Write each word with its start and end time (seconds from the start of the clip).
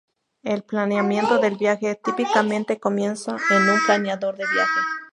El 0.41 0.63
planeamiento 0.63 1.37
del 1.37 1.57
viaje 1.57 1.93
típicamente 1.93 2.79
comienza 2.79 3.37
en 3.51 3.69
un 3.69 3.77
planeador 3.85 4.35
de 4.35 4.45
viaje. 4.51 4.79